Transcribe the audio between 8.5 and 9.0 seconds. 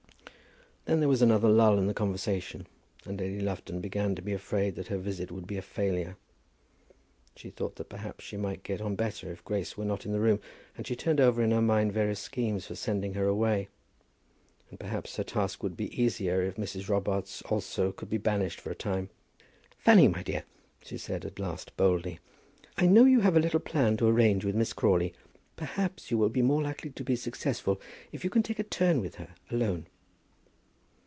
get on